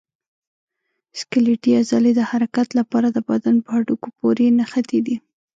سکلیټي 1.19 1.71
عضلې 1.81 2.11
د 2.15 2.21
حرکت 2.31 2.67
لپاره 2.79 3.07
د 3.11 3.17
بدن 3.29 3.55
په 3.65 3.69
هډوکو 3.75 4.07
پورې 4.19 4.45
نښتي 4.57 4.99
دي. 5.05 5.15